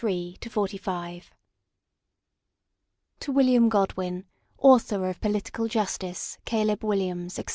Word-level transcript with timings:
1831 0.03 1.03
Back 1.19 1.23
to 1.25 1.29
Top 1.29 1.35
TO 3.19 3.31
WILLIAM 3.33 3.69
GODWIN, 3.69 4.25
AUTHOR 4.57 5.07
OF 5.07 5.21
POLITICAL 5.21 5.67
JUSTICE, 5.67 6.39
CALEB 6.43 6.83
WILLIAMS, 6.83 7.35
&C. 7.35 7.43